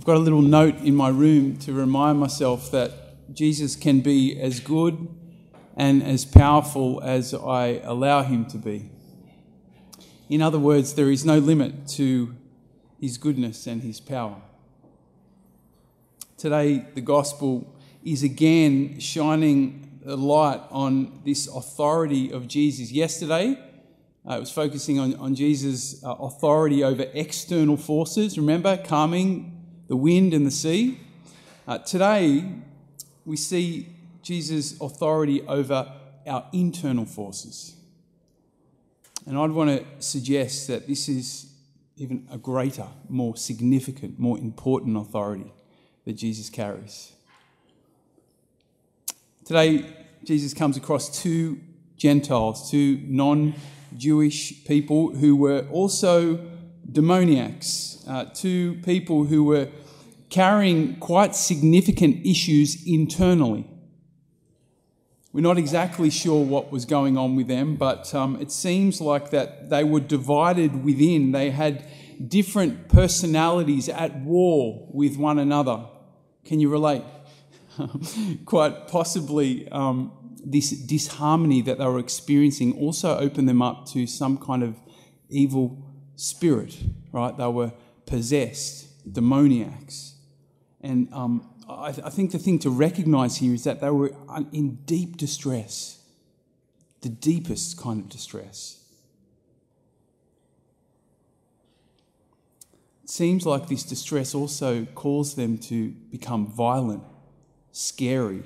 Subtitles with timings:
[0.00, 4.40] I've got a little note in my room to remind myself that Jesus can be
[4.40, 5.08] as good
[5.76, 8.88] and as powerful as I allow him to be.
[10.30, 12.34] In other words, there is no limit to
[12.98, 14.40] his goodness and his power.
[16.38, 22.90] Today, the gospel is again shining a light on this authority of Jesus.
[22.90, 23.62] Yesterday,
[24.26, 28.38] uh, it was focusing on, on Jesus' uh, authority over external forces.
[28.38, 29.58] Remember, calming
[29.90, 31.00] the wind and the sea?
[31.66, 32.44] Uh, today,
[33.26, 33.88] we see
[34.22, 35.92] Jesus' authority over
[36.28, 37.74] our internal forces.
[39.26, 41.52] And I'd want to suggest that this is
[41.96, 45.52] even a greater, more significant, more important authority
[46.04, 47.10] that Jesus carries.
[49.44, 49.84] Today,
[50.22, 51.58] Jesus comes across two
[51.96, 53.54] Gentiles, two non
[53.96, 56.49] Jewish people who were also
[56.90, 59.68] demoniacs, uh, two people who were
[60.28, 63.66] carrying quite significant issues internally.
[65.32, 69.30] We're not exactly sure what was going on with them, but um, it seems like
[69.30, 71.30] that they were divided within.
[71.30, 71.86] They had
[72.26, 75.86] different personalities at war with one another.
[76.44, 77.04] Can you relate?
[78.44, 80.12] Quite possibly, um,
[80.44, 84.76] this disharmony that they were experiencing also opened them up to some kind of
[85.28, 85.89] evil
[86.20, 86.76] spirit,
[87.12, 87.34] right?
[87.36, 87.72] They were
[88.04, 90.14] possessed, demoniacs.
[90.82, 94.12] And um, I, th- I think the thing to recognize here is that they were
[94.52, 96.02] in deep distress,
[97.00, 98.84] the deepest kind of distress.
[103.02, 107.02] It seems like this distress also caused them to become violent,
[107.72, 108.42] scary,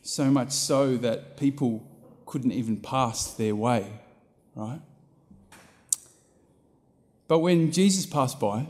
[0.00, 1.86] so much so that people
[2.24, 4.00] couldn't even pass their way,
[4.54, 4.80] right?
[7.28, 8.68] But when Jesus passed by,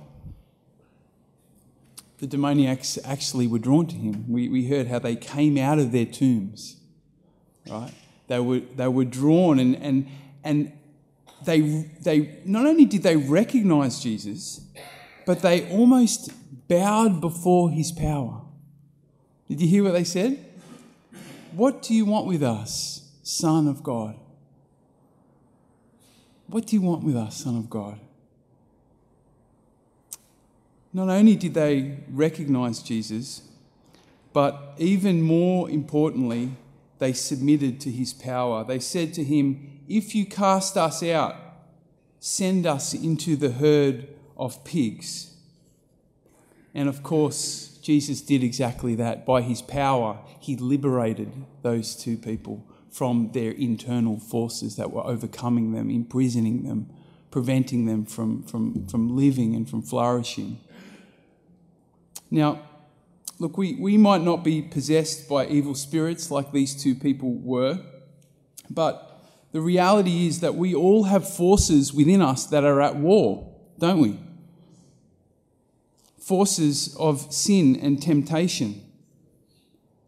[2.18, 4.24] the demoniacs actually were drawn to him.
[4.28, 6.76] We, we heard how they came out of their tombs,
[7.68, 7.92] right?
[8.28, 10.08] They were, they were drawn, and, and,
[10.42, 10.72] and
[11.44, 14.62] they, they not only did they recognize Jesus,
[15.26, 16.30] but they almost
[16.68, 18.40] bowed before his power.
[19.48, 20.42] Did you hear what they said?
[21.52, 24.16] What do you want with us, Son of God?
[26.46, 28.00] What do you want with us, Son of God?
[30.96, 33.42] Not only did they recognize Jesus,
[34.32, 36.52] but even more importantly,
[37.00, 38.64] they submitted to his power.
[38.64, 41.36] They said to him, If you cast us out,
[42.18, 44.08] send us into the herd
[44.38, 45.34] of pigs.
[46.74, 49.26] And of course, Jesus did exactly that.
[49.26, 51.30] By his power, he liberated
[51.60, 56.88] those two people from their internal forces that were overcoming them, imprisoning them,
[57.30, 60.58] preventing them from, from, from living and from flourishing.
[62.30, 62.62] Now,
[63.38, 67.80] look, we, we might not be possessed by evil spirits like these two people were,
[68.70, 69.22] but
[69.52, 74.00] the reality is that we all have forces within us that are at war, don't
[74.00, 74.18] we?
[76.18, 78.82] Forces of sin and temptation,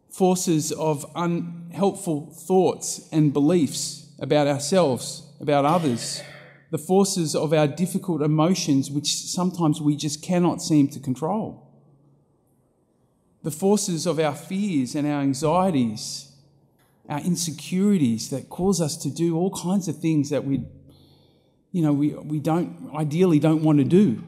[0.09, 6.21] forces of unhelpful thoughts and beliefs about ourselves, about others,
[6.71, 11.68] the forces of our difficult emotions, which sometimes we just cannot seem to control
[13.43, 16.31] the forces of our fears and our anxieties,
[17.07, 20.61] our insecurities that cause us to do all kinds of things that we,
[21.71, 24.23] you know, we, we don't ideally don't want to do.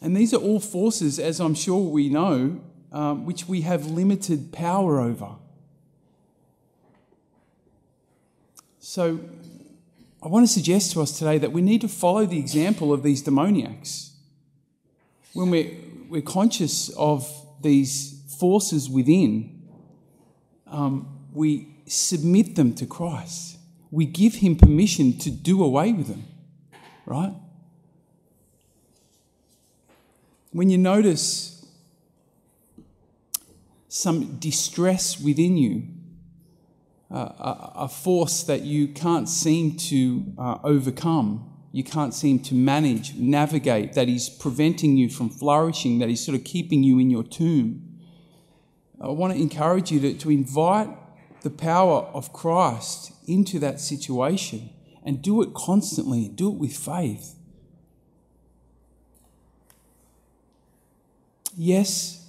[0.00, 2.60] And these are all forces, as I'm sure we know,
[2.92, 5.36] um, which we have limited power over.
[8.78, 9.20] So,
[10.22, 13.02] I want to suggest to us today that we need to follow the example of
[13.02, 14.12] these demoniacs.
[15.34, 15.74] When we're
[16.16, 19.68] we're conscious of these forces within,
[20.66, 23.58] um, we submit them to Christ.
[23.90, 26.24] We give Him permission to do away with them,
[27.04, 27.34] right?
[30.52, 31.66] When you notice
[33.90, 35.82] some distress within you,
[37.10, 42.54] uh, a, a, force that you can't seem to uh, overcome, you can't seem to
[42.54, 47.10] manage, navigate, that is preventing you from flourishing, that is sort of keeping you in
[47.10, 47.98] your tomb.
[49.00, 50.88] I want to encourage you to, to invite
[51.42, 54.70] the power of Christ into that situation
[55.04, 57.34] and do it constantly, do it with faith.
[61.54, 62.26] Yes,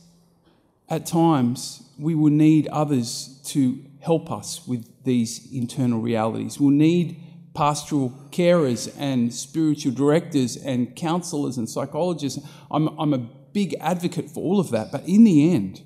[0.89, 6.59] at times we will need others to help us with these internal realities.
[6.59, 7.21] We'll need
[7.57, 12.39] pastoral carers and spiritual directors and counselors and psychologists.
[12.69, 15.81] I'm, I'm a big advocate for all of that, but in the end,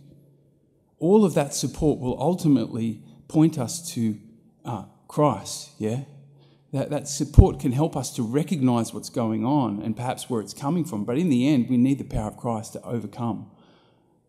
[0.99, 4.17] all of that support will ultimately point us to
[4.65, 6.01] uh, Christ, yeah?
[6.73, 10.53] That, that support can help us to recognize what's going on and perhaps where it's
[10.53, 11.05] coming from.
[11.05, 13.49] But in the end, we need the power of Christ to overcome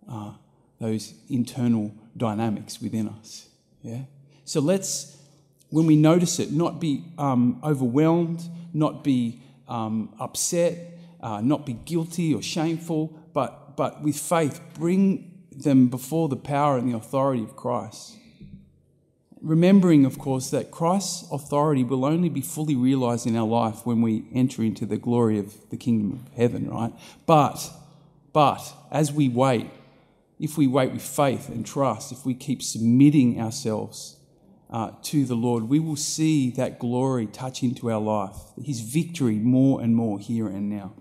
[0.09, 0.35] uh,
[0.81, 3.49] those internal dynamics within us.
[3.83, 4.03] Yeah?
[4.45, 5.22] So let's,
[5.73, 8.43] when we notice it, not be um, overwhelmed,
[8.75, 15.47] not be um, upset, uh, not be guilty or shameful, but, but with faith, bring
[15.51, 18.19] them before the power and the authority of Christ.
[19.41, 24.03] Remembering, of course, that Christ's authority will only be fully realized in our life when
[24.03, 26.93] we enter into the glory of the kingdom of heaven, right?
[27.25, 27.67] But,
[28.35, 28.61] but,
[28.91, 29.71] as we wait,
[30.39, 34.19] if we wait with faith and trust, if we keep submitting ourselves
[34.73, 39.37] uh, to the Lord, we will see that glory touch into our life, His victory
[39.37, 40.95] more and more here and now.